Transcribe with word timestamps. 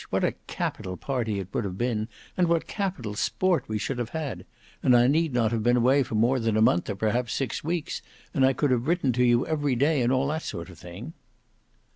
What 0.09 0.23
a 0.23 0.31
capital 0.47 0.97
party 0.97 1.39
it 1.39 1.49
would 1.53 1.63
have 1.63 1.77
been, 1.77 2.07
and 2.35 2.47
what 2.47 2.65
capital 2.65 3.13
sport 3.13 3.65
we 3.67 3.77
should 3.77 3.99
have 3.99 4.09
had! 4.17 4.47
And 4.81 4.97
I 4.97 5.05
need 5.05 5.31
not 5.31 5.51
have 5.51 5.61
been 5.61 5.77
away 5.77 6.01
for 6.01 6.15
more 6.15 6.39
than 6.39 6.57
a 6.57 6.59
month 6.63 6.89
or 6.89 6.95
perhaps 6.95 7.33
six 7.33 7.63
weeks, 7.63 8.01
and 8.33 8.43
I 8.43 8.53
could 8.53 8.71
have 8.71 8.87
written 8.87 9.13
to 9.13 9.23
you 9.23 9.45
every 9.45 9.75
day 9.75 10.01
and 10.01 10.11
all 10.11 10.29
that 10.29 10.41
sort 10.41 10.71
of 10.71 10.79
thing." 10.79 11.13